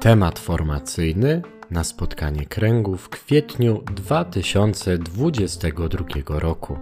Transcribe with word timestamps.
Temat 0.00 0.38
formacyjny 0.38 1.42
na 1.70 1.84
spotkanie 1.84 2.46
kręgu 2.46 2.96
w 2.96 3.08
kwietniu 3.08 3.82
2022 3.94 6.38
roku. 6.38 6.78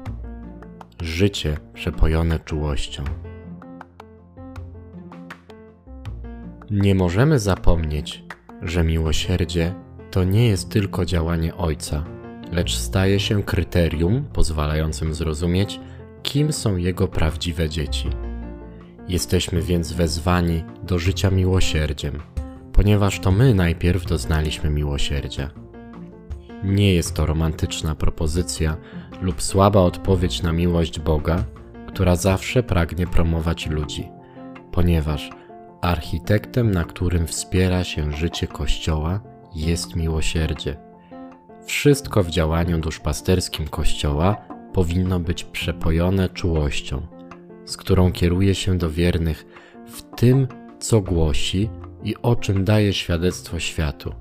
Życie 1.03 1.57
przepojone 1.75 2.39
czułością. 2.39 3.05
Nie 6.71 6.95
możemy 6.95 7.39
zapomnieć, 7.39 8.25
że 8.63 8.85
miłosierdzie 8.85 9.75
to 10.11 10.25
nie 10.25 10.49
jest 10.49 10.69
tylko 10.69 11.05
działanie 11.05 11.57
Ojca, 11.57 12.05
lecz 12.53 12.77
staje 12.77 13.21
się 13.21 13.43
kryterium 13.43 14.25
pozwalającym 14.33 15.15
zrozumieć, 15.15 15.81
kim 16.23 16.53
są 16.53 16.77
Jego 16.77 17.09
prawdziwe 17.09 17.69
dzieci. 17.69 18.11
Jesteśmy 19.09 19.63
więc 19.63 19.93
wezwani 19.93 20.65
do 20.83 20.99
życia 20.99 21.31
miłosierdziem, 21.31 22.21
ponieważ 22.73 23.21
to 23.21 23.31
my 23.31 23.55
najpierw 23.55 24.07
doznaliśmy 24.07 24.71
miłosierdzia. 24.71 25.51
Nie 26.65 26.95
jest 26.95 27.15
to 27.15 27.27
romantyczna 27.27 27.95
propozycja 27.95 28.77
lub 29.23 29.43
słaba 29.43 29.81
odpowiedź 29.81 30.43
na 30.43 30.53
miłość 30.53 31.01
Boga, 31.01 31.45
która 31.89 32.17
zawsze 32.17 32.63
pragnie 32.63 33.07
promować 33.07 33.67
ludzi, 33.67 34.09
ponieważ 34.73 35.31
architektem, 35.81 36.71
na 36.71 36.85
którym 36.85 37.27
wspiera 37.27 37.85
się 37.85 38.13
życie 38.13 38.47
Kościoła, 38.47 39.21
jest 39.55 39.97
miłosierdzie. 39.97 40.92
Wszystko 41.67 42.23
w 42.23 42.31
działaniu 42.31 42.79
duszpasterskim 42.79 43.69
Kościoła 43.69 44.37
powinno 44.73 45.21
być 45.21 45.45
przepojone 45.45 46.29
czułością, 46.29 47.07
z 47.65 47.77
którą 47.77 48.13
kieruje 48.13 48.55
się 48.55 48.79
do 48.79 48.91
wiernych 48.91 49.47
w 49.87 50.03
tym, 50.17 50.49
co 50.81 51.01
głosi 51.01 51.71
i 52.05 52.17
o 52.23 52.37
czym 52.37 52.65
daje 52.65 52.93
świadectwo 52.93 53.59
światu. 53.59 54.15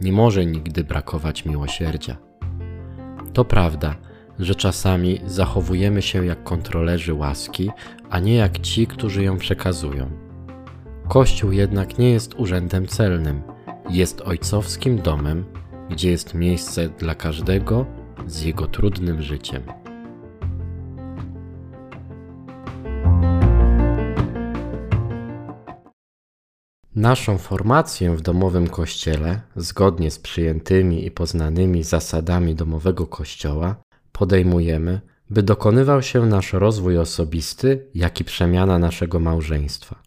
Nie 0.00 0.12
może 0.12 0.46
nigdy 0.46 0.84
brakować 0.84 1.44
miłosierdzia. 1.44 2.16
To 3.32 3.44
prawda, 3.44 3.94
że 4.38 4.54
czasami 4.54 5.20
zachowujemy 5.26 6.02
się 6.02 6.26
jak 6.26 6.44
kontrolerzy 6.44 7.14
łaski, 7.14 7.70
a 8.10 8.18
nie 8.18 8.34
jak 8.34 8.58
ci, 8.58 8.86
którzy 8.86 9.22
ją 9.22 9.38
przekazują. 9.38 10.10
Kościół 11.08 11.52
jednak 11.52 11.98
nie 11.98 12.10
jest 12.10 12.34
urzędem 12.34 12.86
celnym, 12.86 13.42
jest 13.90 14.20
ojcowskim 14.20 14.98
domem, 14.98 15.44
gdzie 15.90 16.10
jest 16.10 16.34
miejsce 16.34 16.88
dla 16.88 17.14
każdego 17.14 17.86
z 18.26 18.42
jego 18.42 18.66
trudnym 18.66 19.22
życiem. 19.22 19.62
Naszą 26.94 27.38
formację 27.38 28.16
w 28.16 28.20
domowym 28.20 28.68
kościele, 28.68 29.40
zgodnie 29.56 30.10
z 30.10 30.18
przyjętymi 30.18 31.06
i 31.06 31.10
poznanymi 31.10 31.82
zasadami 31.82 32.54
domowego 32.54 33.06
kościoła, 33.06 33.76
podejmujemy, 34.12 35.00
by 35.30 35.42
dokonywał 35.42 36.02
się 36.02 36.26
nasz 36.26 36.52
rozwój 36.52 36.98
osobisty, 36.98 37.86
jak 37.94 38.20
i 38.20 38.24
przemiana 38.24 38.78
naszego 38.78 39.20
małżeństwa. 39.20 40.02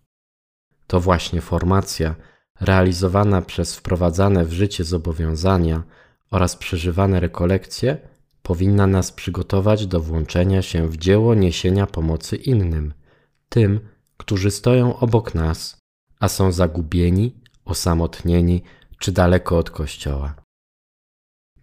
To 0.88 1.00
właśnie 1.00 1.42
formacja, 1.42 2.16
realizowana 2.62 3.42
przez 3.42 3.76
wprowadzane 3.76 4.46
w 4.46 4.54
życie 4.54 4.84
zobowiązania 4.84 5.84
oraz 6.32 6.56
przeżywane 6.56 7.20
rekolekcje, 7.20 7.98
powinna 8.44 8.88
nas 8.88 9.12
przygotować 9.12 9.88
do 9.88 10.00
włączenia 10.00 10.62
się 10.62 10.88
w 10.88 10.98
dzieło 10.98 11.36
niesienia 11.36 11.88
pomocy 11.88 12.36
innym, 12.36 12.94
tym, 13.50 13.80
którzy 14.18 14.52
stoją 14.52 15.00
obok 15.00 15.36
nas 15.36 15.82
a 16.22 16.28
są 16.28 16.52
zagubieni, 16.52 17.36
osamotnieni 17.66 18.64
czy 19.00 19.12
daleko 19.12 19.58
od 19.58 19.70
Kościoła. 19.70 20.36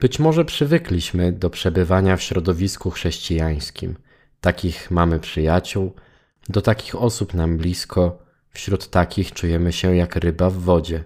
Być 0.00 0.18
może 0.18 0.44
przywykliśmy 0.44 1.32
do 1.32 1.50
przebywania 1.50 2.16
w 2.16 2.22
środowisku 2.22 2.90
chrześcijańskim. 2.90 3.96
Takich 4.40 4.90
mamy 4.90 5.20
przyjaciół, 5.20 5.94
do 6.48 6.62
takich 6.62 6.94
osób 6.94 7.34
nam 7.34 7.56
blisko, 7.56 8.18
wśród 8.50 8.90
takich 8.90 9.32
czujemy 9.32 9.72
się 9.72 9.96
jak 9.96 10.16
ryba 10.16 10.50
w 10.50 10.54
wodzie. 10.58 11.04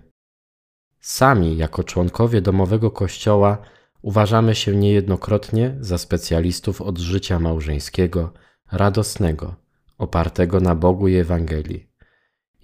Sami, 1.01 1.57
jako 1.57 1.85
członkowie 1.85 2.41
domowego 2.41 2.91
kościoła, 2.91 3.59
uważamy 4.03 4.55
się 4.55 4.77
niejednokrotnie 4.77 5.77
za 5.81 5.99
specjalistów 5.99 6.81
od 6.81 6.99
życia 6.99 7.39
małżeńskiego, 7.39 8.33
radosnego, 8.73 9.55
opartego 9.99 10.61
na 10.61 10.75
Bogu 10.75 11.09
i 11.09 11.15
Ewangelii. 11.15 11.89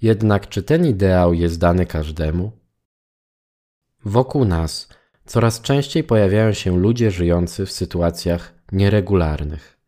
Jednak 0.02 0.48
czy 0.48 0.62
ten 0.62 0.86
ideał 0.86 1.34
jest 1.34 1.58
dany 1.58 1.86
każdemu? 1.86 2.52
Wokół 4.04 4.44
nas 4.44 4.88
coraz 5.26 5.60
częściej 5.60 6.04
pojawiają 6.04 6.52
się 6.52 6.78
ludzie 6.78 7.10
żyjący 7.10 7.66
w 7.66 7.72
sytuacjach 7.72 8.54
nieregularnych. 8.72 9.78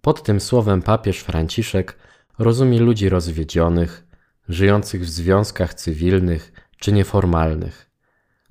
Pod 0.00 0.22
tym 0.22 0.40
słowem 0.40 0.82
papież 0.82 1.18
Franciszek 1.20 1.96
rozumie 2.38 2.80
ludzi 2.80 3.08
rozwiedzionych, 3.08 4.05
żyjących 4.48 5.02
w 5.02 5.08
związkach 5.08 5.74
cywilnych 5.74 6.52
czy 6.78 6.92
nieformalnych, 6.92 7.90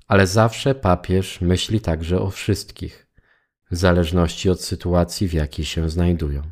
ale 0.06 0.26
zawsze 0.26 0.74
papież 0.74 1.40
myśli 1.40 1.80
także 1.80 2.20
o 2.20 2.30
wszystkich, 2.30 3.06
w 3.70 3.76
zależności 3.76 4.50
od 4.50 4.60
sytuacji, 4.60 5.28
w 5.28 5.32
jakiej 5.32 5.64
się 5.64 5.90
znajdują. 5.90 6.42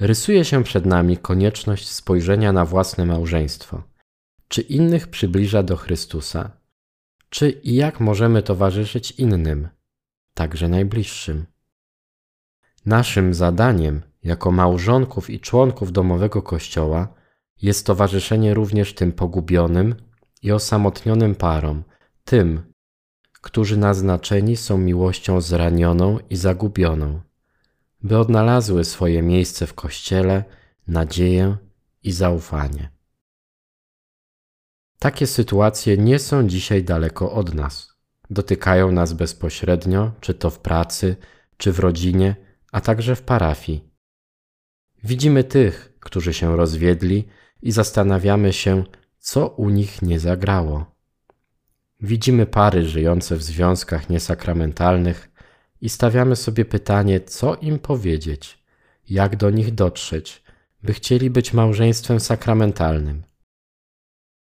Rysuje 0.00 0.44
się 0.44 0.64
przed 0.64 0.86
nami 0.86 1.16
konieczność 1.16 1.88
spojrzenia 1.88 2.52
na 2.52 2.64
własne 2.64 3.06
małżeństwo. 3.06 3.82
Czy 4.48 4.60
innych 4.60 5.08
przybliża 5.08 5.62
do 5.62 5.76
Chrystusa? 5.76 6.50
Czy 7.28 7.50
i 7.50 7.74
jak 7.74 8.00
możemy 8.00 8.42
towarzyszyć 8.42 9.10
innym, 9.10 9.68
także 10.34 10.68
najbliższym? 10.68 11.46
Naszym 12.86 13.34
zadaniem, 13.34 14.02
jako 14.22 14.50
małżonków 14.50 15.30
i 15.30 15.40
członków 15.40 15.92
domowego 15.92 16.42
kościoła, 16.42 17.14
jest 17.64 17.86
towarzyszenie 17.86 18.54
również 18.54 18.94
tym 18.94 19.12
pogubionym 19.12 19.94
i 20.42 20.52
osamotnionym 20.52 21.34
parom, 21.34 21.84
tym, 22.24 22.72
którzy 23.40 23.76
naznaczeni 23.76 24.56
są 24.56 24.78
miłością 24.78 25.40
zranioną 25.40 26.18
i 26.30 26.36
zagubioną 26.36 27.20
by 28.02 28.18
odnalazły 28.18 28.84
swoje 28.84 29.22
miejsce 29.22 29.66
w 29.66 29.74
Kościele, 29.74 30.44
nadzieję 30.86 31.56
i 32.02 32.12
zaufanie. 32.12 32.90
Takie 34.98 35.26
sytuacje 35.26 35.96
nie 35.96 36.18
są 36.18 36.48
dzisiaj 36.48 36.84
daleko 36.84 37.32
od 37.32 37.54
nas. 37.54 37.94
Dotykają 38.30 38.92
nas 38.92 39.12
bezpośrednio, 39.12 40.12
czy 40.20 40.34
to 40.34 40.50
w 40.50 40.58
pracy, 40.58 41.16
czy 41.56 41.72
w 41.72 41.78
rodzinie, 41.78 42.36
a 42.72 42.80
także 42.80 43.16
w 43.16 43.22
parafii. 43.22 43.90
Widzimy 45.04 45.44
tych, 45.44 45.96
którzy 46.00 46.34
się 46.34 46.56
rozwiedli 46.56 47.28
i 47.64 47.72
zastanawiamy 47.72 48.52
się, 48.52 48.84
co 49.18 49.48
u 49.48 49.70
nich 49.70 50.02
nie 50.02 50.20
zagrało. 50.20 50.94
Widzimy 52.00 52.46
pary 52.46 52.88
żyjące 52.88 53.36
w 53.36 53.42
związkach 53.42 54.10
niesakramentalnych, 54.10 55.30
i 55.80 55.88
stawiamy 55.88 56.36
sobie 56.36 56.64
pytanie, 56.64 57.20
co 57.20 57.56
im 57.56 57.78
powiedzieć, 57.78 58.64
jak 59.10 59.36
do 59.36 59.50
nich 59.50 59.74
dotrzeć, 59.74 60.42
by 60.82 60.92
chcieli 60.92 61.30
być 61.30 61.52
małżeństwem 61.52 62.20
sakramentalnym. 62.20 63.22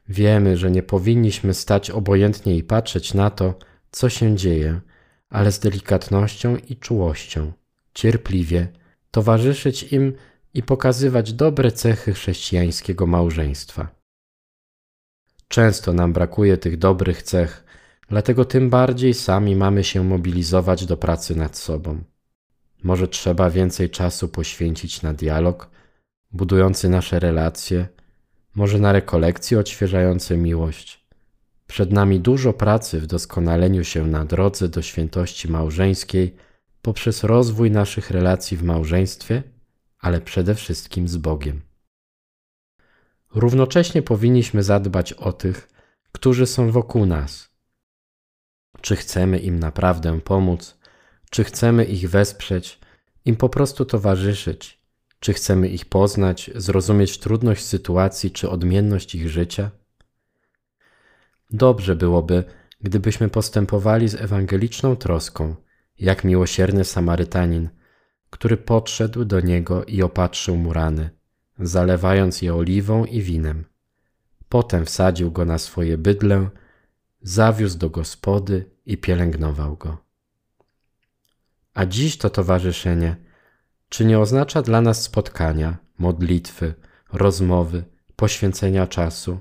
Wiemy, 0.10 0.58
że 0.58 0.72
nie 0.72 0.84
powinniśmy 0.84 1.54
stać 1.54 1.90
obojętnie 1.92 2.58
i 2.58 2.64
patrzeć 2.64 3.14
na 3.14 3.30
to, 3.30 3.60
co 3.92 4.10
się 4.10 4.36
dzieje, 4.36 4.82
ale 5.30 5.52
z 5.52 5.60
delikatnością 5.60 6.58
i 6.70 6.76
czułością, 6.76 7.52
cierpliwie 7.94 8.68
towarzyszyć 9.12 9.84
im 9.84 10.14
i 10.54 10.64
pokazywać 10.64 11.34
dobre 11.34 11.72
cechy 11.72 12.14
chrześcijańskiego 12.14 13.08
małżeństwa. 13.08 13.88
Często 15.48 15.94
nam 15.94 16.14
brakuje 16.14 16.58
tych 16.58 16.78
dobrych 16.78 17.24
cech 17.24 17.64
Dlatego 18.14 18.46
tym 18.46 18.70
bardziej 18.70 19.14
sami 19.14 19.56
mamy 19.56 19.84
się 19.84 20.04
mobilizować 20.04 20.86
do 20.86 20.98
pracy 20.98 21.36
nad 21.36 21.58
sobą. 21.58 22.04
Może 22.84 23.08
trzeba 23.08 23.50
więcej 23.50 23.90
czasu 23.90 24.30
poświęcić 24.30 25.02
na 25.02 25.14
dialog, 25.14 25.70
budujący 26.32 26.90
nasze 26.90 27.20
relacje, 27.20 27.88
może 28.56 28.80
na 28.80 28.92
rekolekcje 28.92 29.60
odświeżające 29.60 30.38
miłość. 30.38 31.06
Przed 31.68 31.92
nami 31.92 32.20
dużo 32.20 32.54
pracy 32.54 33.00
w 33.00 33.08
doskonaleniu 33.08 33.84
się 33.84 34.08
na 34.08 34.26
drodze 34.26 34.70
do 34.70 34.82
świętości 34.82 35.52
małżeńskiej 35.52 36.36
poprzez 36.82 37.24
rozwój 37.24 37.72
naszych 37.72 38.12
relacji 38.12 38.58
w 38.58 38.64
małżeństwie, 38.64 39.44
ale 40.04 40.22
przede 40.22 40.56
wszystkim 40.56 41.08
z 41.08 41.18
Bogiem. 41.18 41.62
Równocześnie 43.36 44.02
powinniśmy 44.02 44.64
zadbać 44.64 45.14
o 45.14 45.34
tych, 45.34 45.70
którzy 46.12 46.48
są 46.48 46.72
wokół 46.72 47.06
nas 47.06 47.54
czy 48.84 48.96
chcemy 48.96 49.40
im 49.40 49.60
naprawdę 49.60 50.22
pomóc, 50.22 50.78
czy 51.30 51.44
chcemy 51.44 51.86
ich 51.86 52.10
wesprzeć 52.10 52.80
im 53.26 53.36
po 53.36 53.50
prostu 53.50 53.86
towarzyszyć? 53.86 54.84
Czy 55.20 55.34
chcemy 55.34 55.68
ich 55.68 55.86
poznać, 55.86 56.52
zrozumieć 56.56 57.20
trudność 57.20 57.66
sytuacji 57.66 58.32
czy 58.32 58.50
odmienność 58.50 59.16
ich 59.16 59.30
życia? 59.30 59.72
Dobrze 61.50 61.96
byłoby, 61.96 62.44
gdybyśmy 62.82 63.30
postępowali 63.30 64.10
z 64.10 64.16
ewangeliczną 64.16 64.96
troską, 64.96 65.56
jak 66.00 66.24
miłosierny 66.24 66.84
Samarytanin, 66.84 67.70
który 68.34 68.58
podszedł 68.58 69.26
do 69.26 69.40
niego 69.40 69.86
i 69.86 70.02
opatrzył 70.02 70.58
mu 70.58 70.74
rany, 70.74 71.10
zalewając 71.60 72.42
je 72.42 72.56
oliwą 72.56 73.06
i 73.06 73.22
winem. 73.22 73.66
Potem 74.50 74.86
wsadził 74.86 75.32
go 75.32 75.46
na 75.46 75.58
swoje 75.58 75.98
bydlę, 75.98 76.50
zawiózł 77.22 77.78
do 77.78 77.90
gospody 77.90 78.66
i 78.86 78.98
pielęgnował 78.98 79.78
go. 79.78 79.98
A 81.74 81.86
dziś 81.86 82.18
to 82.18 82.30
towarzyszenie, 82.30 83.16
czy 83.90 84.06
nie 84.06 84.20
oznacza 84.20 84.62
dla 84.62 84.82
nas 84.82 85.04
spotkania, 85.04 85.78
modlitwy, 85.98 86.74
rozmowy, 87.12 87.84
poświęcenia 88.16 88.88
czasu? 88.88 89.40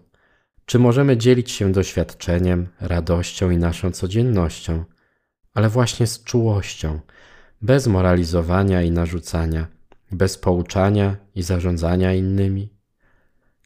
Czy 0.67 0.79
możemy 0.79 1.17
dzielić 1.17 1.51
się 1.51 1.73
doświadczeniem, 1.73 2.69
radością 2.81 3.51
i 3.51 3.57
naszą 3.57 3.91
codziennością, 3.91 4.85
ale 5.55 5.69
właśnie 5.69 6.07
z 6.07 6.25
czułością, 6.25 7.01
bez 7.63 7.87
moralizowania 7.87 8.83
i 8.83 8.91
narzucania, 8.91 9.67
bez 10.13 10.39
pouczania 10.39 11.17
i 11.35 11.43
zarządzania 11.43 12.15
innymi? 12.15 12.69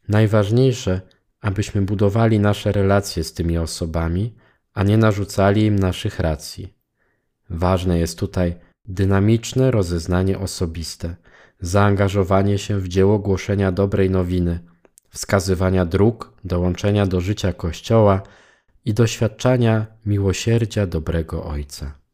Najważniejsze, 0.09 1.01
abyśmy 1.41 1.83
budowali 1.83 2.41
nasze 2.41 2.73
relacje 2.73 3.25
z 3.25 3.33
tymi 3.33 3.59
osobami, 3.59 4.35
a 4.75 4.83
nie 4.83 4.97
narzucali 4.97 5.65
im 5.65 5.79
naszych 5.79 6.21
racji. 6.21 6.75
Ważne 7.51 7.99
jest 7.99 8.19
tutaj 8.19 8.57
dynamiczne 8.85 9.71
rozeznanie 9.71 10.39
osobiste, 10.39 11.17
zaangażowanie 11.61 12.59
się 12.59 12.79
w 12.79 12.89
dzieło 12.89 13.19
głoszenia 13.19 13.73
dobrej 13.73 14.11
nowiny, 14.11 14.59
wskazywania 15.09 15.87
dróg, 15.87 16.33
dołączenia 16.45 17.07
do 17.07 17.21
życia 17.21 17.53
Kościoła 17.53 18.23
i 18.85 18.95
doświadczania 18.95 19.87
miłosierdzia 20.07 20.87
dobrego 20.87 21.45
Ojca. 21.45 22.06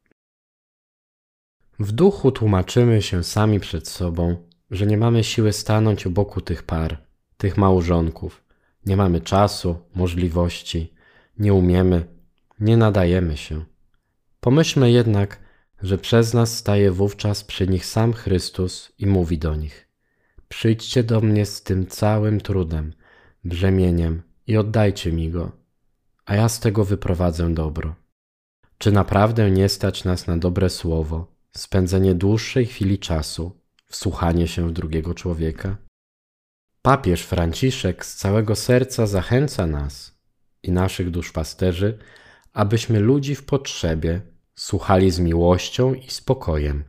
W 1.78 1.92
duchu 1.92 2.32
tłumaczymy 2.32 3.02
się 3.02 3.24
sami 3.24 3.60
przed 3.60 3.88
sobą, 3.88 4.36
że 4.70 4.86
nie 4.86 4.98
mamy 4.98 5.24
siły 5.24 5.52
stanąć 5.52 6.06
u 6.06 6.10
boku 6.10 6.40
tych 6.40 6.62
par, 6.62 6.98
tych 7.36 7.56
małżonków. 7.56 8.44
Nie 8.86 8.96
mamy 8.96 9.20
czasu, 9.20 9.76
możliwości, 9.94 10.94
nie 11.38 11.54
umiemy, 11.54 12.06
nie 12.60 12.76
nadajemy 12.76 13.36
się. 13.36 13.64
Pomyślmy 14.40 14.90
jednak, 14.90 15.40
że 15.82 15.98
przez 15.98 16.34
nas 16.34 16.56
staje 16.56 16.90
wówczas 16.90 17.44
przy 17.44 17.68
nich 17.68 17.86
sam 17.86 18.12
Chrystus 18.12 18.92
i 18.98 19.06
mówi 19.06 19.38
do 19.38 19.54
nich: 19.54 19.88
Przyjdźcie 20.48 21.02
do 21.02 21.20
mnie 21.20 21.46
z 21.46 21.62
tym 21.62 21.86
całym 21.86 22.40
trudem, 22.40 22.92
brzemieniem 23.44 24.22
i 24.46 24.56
oddajcie 24.56 25.12
mi 25.12 25.30
go, 25.30 25.52
a 26.24 26.34
ja 26.34 26.48
z 26.48 26.60
tego 26.60 26.84
wyprowadzę 26.84 27.54
dobro. 27.54 27.94
Czy 28.78 28.92
naprawdę 28.92 29.50
nie 29.50 29.68
stać 29.68 30.04
nas 30.04 30.26
na 30.26 30.36
dobre 30.36 30.70
słowo, 30.70 31.31
spędzenie 31.56 32.14
dłuższej 32.14 32.66
chwili 32.66 32.98
czasu, 32.98 33.60
wsłuchanie 33.86 34.48
się 34.48 34.68
w 34.68 34.72
drugiego 34.72 35.14
człowieka? 35.14 35.76
Papież 36.82 37.22
Franciszek 37.22 38.06
z 38.06 38.16
całego 38.16 38.56
serca 38.56 39.06
zachęca 39.06 39.66
nas 39.66 40.18
i 40.62 40.72
naszych 40.72 41.10
duszpasterzy, 41.10 41.98
abyśmy 42.52 43.00
ludzi 43.00 43.34
w 43.34 43.44
potrzebie 43.44 44.20
słuchali 44.54 45.10
z 45.10 45.18
miłością 45.18 45.94
i 45.94 46.10
spokojem, 46.10 46.84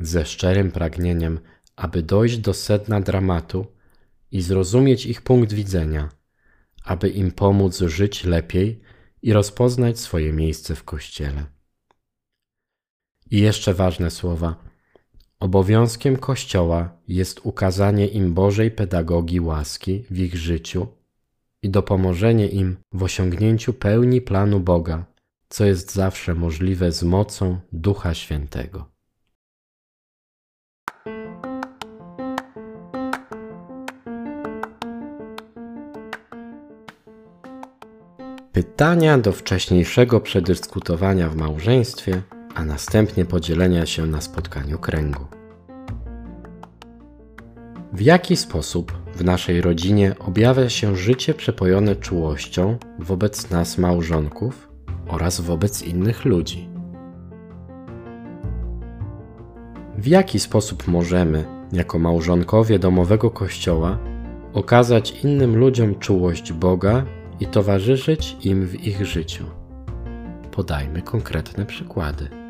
ze 0.00 0.26
szczerym 0.26 0.70
pragnieniem, 0.70 1.40
aby 1.76 2.02
dojść 2.02 2.38
do 2.38 2.54
sedna 2.54 3.00
dramatu 3.00 3.66
i 4.30 4.42
zrozumieć 4.42 5.06
ich 5.06 5.22
punkt 5.22 5.52
widzenia, 5.52 6.08
aby 6.84 7.08
im 7.08 7.32
pomóc 7.32 7.78
żyć 7.78 8.24
lepiej 8.24 8.80
i 9.22 9.32
rozpoznać 9.32 9.98
swoje 9.98 10.32
miejsce 10.32 10.74
w 10.74 10.84
Kościele. 10.84 11.44
I 13.30 13.40
jeszcze 13.40 13.74
ważne 13.74 14.10
słowa. 14.10 14.56
Obowiązkiem 15.40 16.16
Kościoła 16.16 16.96
jest 17.08 17.40
ukazanie 17.42 18.06
im 18.06 18.34
Bożej 18.34 18.70
pedagogii 18.70 19.40
łaski 19.40 20.04
w 20.10 20.18
ich 20.18 20.36
życiu 20.36 20.86
i 21.62 21.70
dopomożenie 21.70 22.48
im 22.48 22.76
w 22.92 23.02
osiągnięciu 23.02 23.72
pełni 23.72 24.20
planu 24.20 24.60
Boga, 24.60 25.04
co 25.48 25.64
jest 25.64 25.92
zawsze 25.92 26.34
możliwe 26.34 26.92
z 26.92 27.02
mocą 27.02 27.58
Ducha 27.72 28.14
Świętego. 28.14 28.94
Pytania 38.52 39.18
do 39.18 39.32
wcześniejszego 39.32 40.20
przedyskutowania 40.20 41.28
w 41.28 41.36
małżeństwie, 41.36 42.22
a 42.54 42.64
następnie 42.64 43.24
podzielenia 43.24 43.86
się 43.86 44.06
na 44.06 44.20
spotkaniu 44.20 44.78
kręgu. 44.78 45.24
W 47.92 48.00
jaki 48.00 48.36
sposób 48.36 48.92
w 49.14 49.24
naszej 49.24 49.60
rodzinie 49.60 50.14
objawia 50.18 50.68
się 50.68 50.96
życie 50.96 51.34
przepojone 51.34 51.96
czułością 51.96 52.78
wobec 52.98 53.50
nas 53.50 53.78
małżonków 53.78 54.68
oraz 55.08 55.40
wobec 55.40 55.82
innych 55.82 56.24
ludzi? 56.24 56.68
W 59.98 60.06
jaki 60.06 60.40
sposób 60.40 60.88
możemy, 60.88 61.44
jako 61.72 61.98
małżonkowie 61.98 62.78
domowego 62.78 63.30
kościoła, 63.30 63.98
okazać 64.52 65.24
innym 65.24 65.56
ludziom 65.56 65.98
czułość 65.98 66.52
Boga 66.52 67.04
i 67.40 67.46
towarzyszyć 67.46 68.36
im 68.42 68.66
w 68.66 68.74
ich 68.74 69.06
życiu? 69.06 69.44
Podajmy 70.50 71.02
konkretne 71.02 71.66
przykłady. 71.66 72.43